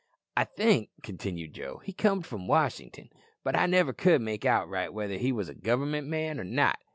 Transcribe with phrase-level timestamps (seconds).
[0.35, 3.11] "I think," continued Joe, "he comed from Washington,
[3.43, 6.79] but I never could make out right whether he wos a Government man or not.